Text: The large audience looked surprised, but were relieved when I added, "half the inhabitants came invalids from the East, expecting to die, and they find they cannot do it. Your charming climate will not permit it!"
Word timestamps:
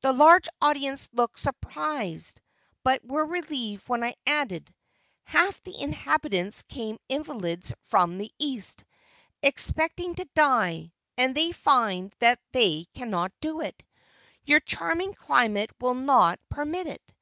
The 0.00 0.14
large 0.14 0.48
audience 0.62 1.10
looked 1.12 1.38
surprised, 1.38 2.40
but 2.82 3.04
were 3.04 3.26
relieved 3.26 3.86
when 3.86 4.02
I 4.02 4.14
added, 4.26 4.72
"half 5.24 5.62
the 5.62 5.78
inhabitants 5.78 6.62
came 6.62 6.96
invalids 7.06 7.74
from 7.82 8.16
the 8.16 8.32
East, 8.38 8.86
expecting 9.42 10.14
to 10.14 10.24
die, 10.34 10.94
and 11.18 11.34
they 11.34 11.52
find 11.52 12.14
they 12.18 12.86
cannot 12.94 13.30
do 13.42 13.60
it. 13.60 13.82
Your 14.46 14.60
charming 14.60 15.12
climate 15.12 15.70
will 15.82 15.92
not 15.94 16.40
permit 16.48 16.86
it!" 16.86 17.12